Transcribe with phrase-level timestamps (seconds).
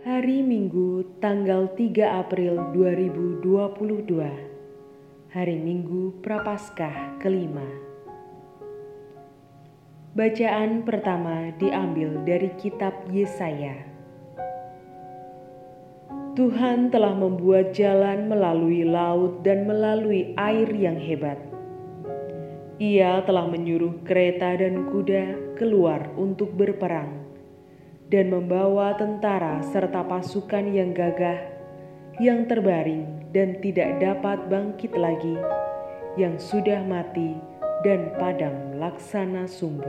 [0.00, 3.44] Hari Minggu tanggal 3 April 2022
[5.28, 7.68] Hari Minggu Prapaskah kelima.
[10.16, 13.76] Bacaan pertama diambil dari kitab Yesaya.
[16.32, 21.36] Tuhan telah membuat jalan melalui laut dan melalui air yang hebat.
[22.80, 27.19] Ia telah menyuruh kereta dan kuda keluar untuk berperang
[28.10, 31.38] dan membawa tentara serta pasukan yang gagah,
[32.18, 35.38] yang terbaring dan tidak dapat bangkit lagi,
[36.18, 37.38] yang sudah mati
[37.86, 39.86] dan padam laksana sumbu.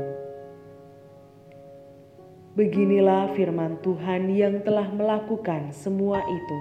[2.53, 6.59] Beginilah firman Tuhan yang telah melakukan semua itu.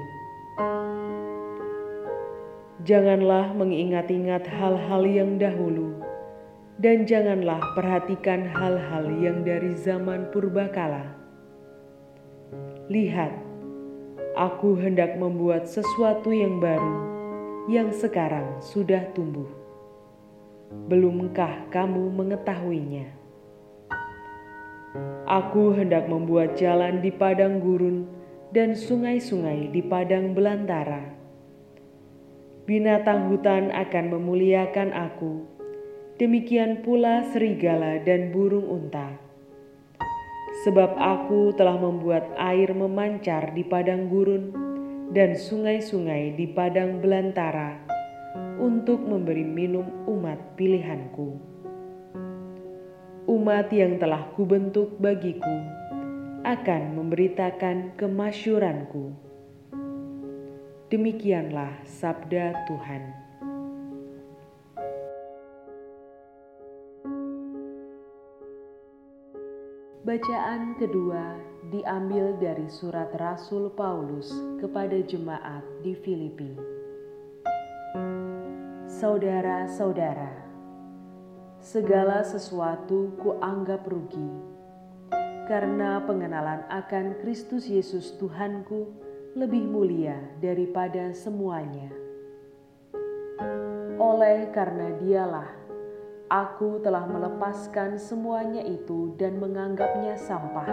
[2.89, 6.01] Janganlah mengingat-ingat hal-hal yang dahulu
[6.81, 11.20] dan janganlah perhatikan hal-hal yang dari zaman purbakala.
[12.91, 13.31] Lihat,
[14.35, 16.99] aku hendak membuat sesuatu yang baru
[17.71, 19.47] yang sekarang sudah tumbuh.
[20.91, 23.07] Belumkah kamu mengetahuinya?
[25.23, 28.11] Aku hendak membuat jalan di padang gurun
[28.51, 31.15] dan sungai-sungai di padang belantara.
[32.67, 35.47] Binatang hutan akan memuliakan aku
[36.19, 39.30] demikian pula serigala dan burung unta.
[40.61, 44.53] Sebab aku telah membuat air memancar di padang gurun
[45.09, 47.81] dan sungai-sungai di padang belantara
[48.61, 51.41] untuk memberi minum umat pilihanku.
[53.25, 55.81] Umat yang telah kubentuk bagiku
[56.45, 59.17] akan memberitakan kemasyuranku.
[60.93, 63.20] Demikianlah sabda Tuhan.
[70.11, 71.39] Bacaan kedua
[71.71, 76.51] diambil dari surat Rasul Paulus kepada jemaat di Filipi.
[78.91, 80.35] Saudara-saudara,
[81.63, 84.35] segala sesuatu kuanggap rugi
[85.47, 88.91] karena pengenalan akan Kristus Yesus Tuhanku
[89.39, 91.87] lebih mulia daripada semuanya.
[93.95, 95.60] Oleh karena dialah
[96.31, 100.71] Aku telah melepaskan semuanya itu dan menganggapnya sampah,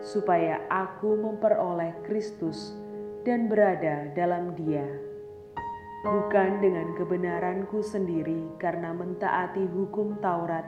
[0.00, 2.72] supaya aku memperoleh Kristus
[3.28, 4.88] dan berada dalam Dia,
[6.08, 10.64] bukan dengan kebenaranku sendiri karena mentaati hukum Taurat,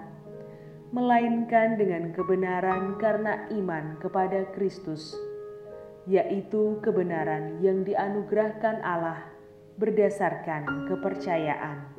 [0.93, 5.17] melainkan dengan kebenaran karena iman kepada Kristus,
[6.05, 9.33] yaitu kebenaran yang dianugerahkan Allah
[9.81, 11.98] berdasarkan kepercayaan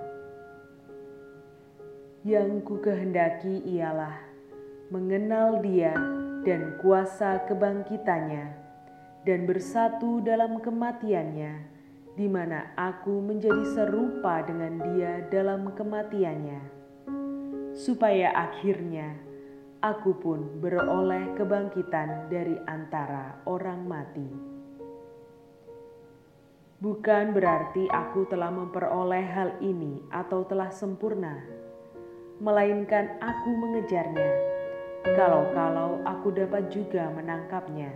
[2.27, 4.19] yang ku kehendaki ialah
[4.91, 5.95] mengenal Dia
[6.43, 8.45] dan kuasa kebangkitannya,
[9.23, 11.53] dan bersatu dalam kematiannya,
[12.19, 16.61] di mana aku menjadi serupa dengan Dia dalam kematiannya,
[17.71, 19.15] supaya akhirnya
[19.79, 24.27] aku pun beroleh kebangkitan dari antara orang mati.
[26.83, 31.58] Bukan berarti aku telah memperoleh hal ini atau telah sempurna
[32.39, 34.31] melainkan aku mengejarnya.
[35.03, 37.91] Kalau-kalau aku dapat juga menangkapnya,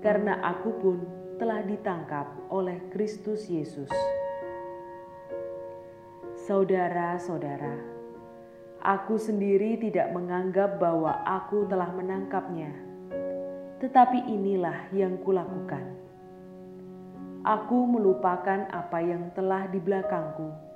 [0.00, 0.98] karena aku pun
[1.36, 3.92] telah ditangkap oleh Kristus Yesus.
[6.48, 7.76] Saudara-saudara,
[8.80, 12.72] aku sendiri tidak menganggap bahwa aku telah menangkapnya,
[13.84, 15.92] tetapi inilah yang kulakukan.
[17.44, 20.68] Aku melupakan apa yang telah di belakangku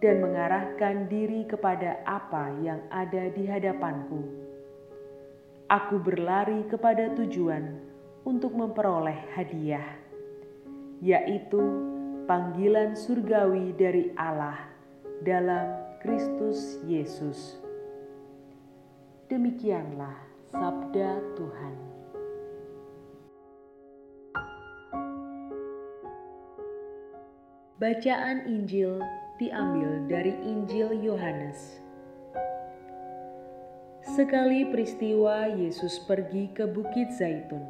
[0.00, 4.24] dan mengarahkan diri kepada apa yang ada di hadapanku.
[5.68, 7.78] Aku berlari kepada tujuan
[8.24, 9.86] untuk memperoleh hadiah,
[11.04, 11.60] yaitu
[12.24, 14.56] panggilan surgawi dari Allah
[15.20, 17.60] dalam Kristus Yesus.
[19.28, 20.16] Demikianlah
[20.48, 21.76] sabda Tuhan.
[27.80, 29.00] Bacaan Injil
[29.40, 31.80] diambil dari Injil Yohanes.
[34.04, 37.64] Sekali peristiwa Yesus pergi ke Bukit Zaitun.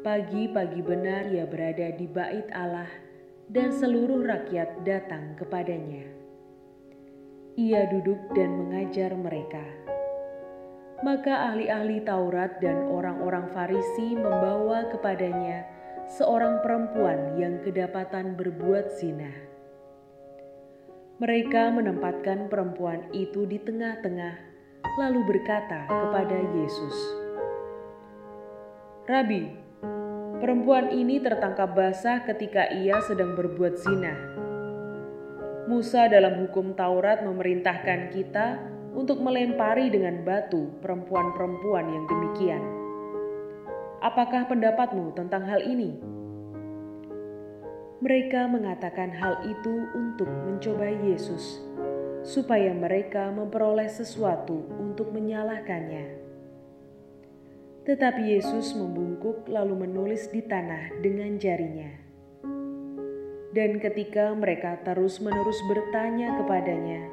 [0.00, 2.88] Pagi-pagi benar ia berada di bait Allah
[3.52, 6.08] dan seluruh rakyat datang kepadanya.
[7.60, 9.64] Ia duduk dan mengajar mereka.
[11.04, 15.68] Maka ahli-ahli Taurat dan orang-orang Farisi membawa kepadanya
[16.08, 19.53] seorang perempuan yang kedapatan berbuat zina
[21.24, 24.36] mereka menempatkan perempuan itu di tengah-tengah,
[25.00, 26.96] lalu berkata kepada Yesus,
[29.08, 29.64] "Rabi,
[30.44, 34.12] Perempuan ini tertangkap basah ketika ia sedang berbuat zina.
[35.64, 38.60] Musa dalam hukum Taurat memerintahkan kita
[38.92, 42.60] untuk melempari dengan batu perempuan-perempuan yang demikian.
[44.04, 45.96] Apakah pendapatmu tentang hal ini?
[48.04, 51.64] Mereka mengatakan hal itu untuk mencoba Yesus,
[52.20, 56.20] supaya mereka memperoleh sesuatu untuk menyalahkannya.
[57.88, 61.88] Tetapi Yesus membungkuk lalu menulis di tanah dengan jarinya.
[63.56, 67.08] Dan ketika mereka terus-menerus bertanya kepadanya,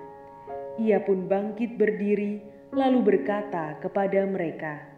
[0.76, 2.44] ia pun bangkit berdiri
[2.76, 4.92] lalu berkata kepada mereka,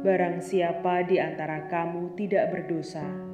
[0.00, 3.29] Barang siapa di antara kamu tidak berdosa,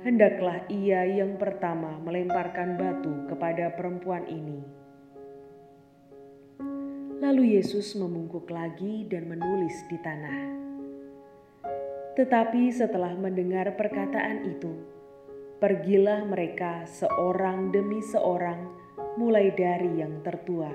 [0.00, 4.60] hendaklah ia yang pertama melemparkan batu kepada perempuan ini.
[7.20, 10.40] Lalu Yesus membungkuk lagi dan menulis di tanah.
[12.16, 14.72] Tetapi setelah mendengar perkataan itu,
[15.60, 18.72] pergilah mereka seorang demi seorang,
[19.20, 20.72] mulai dari yang tertua.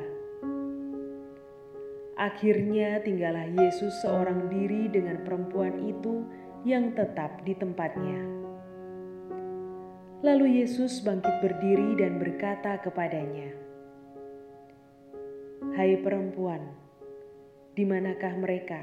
[2.16, 6.24] Akhirnya tinggallah Yesus seorang diri dengan perempuan itu
[6.64, 8.45] yang tetap di tempatnya.
[10.24, 13.52] Lalu Yesus bangkit berdiri dan berkata kepadanya,
[15.76, 16.64] Hai perempuan,
[17.76, 18.80] di manakah mereka?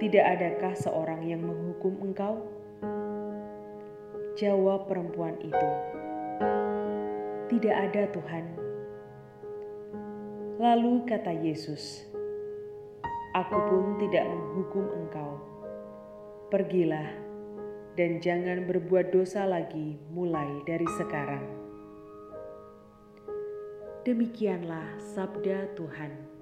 [0.00, 2.40] Tidak adakah seorang yang menghukum engkau?
[4.40, 5.70] Jawab perempuan itu,
[7.52, 8.44] "Tidak ada, Tuhan."
[10.56, 12.04] Lalu kata Yesus,
[13.36, 15.40] "Aku pun tidak menghukum engkau.
[16.48, 17.25] Pergilah
[17.96, 21.44] dan jangan berbuat dosa lagi mulai dari sekarang."
[24.06, 26.35] Demikianlah sabda Tuhan.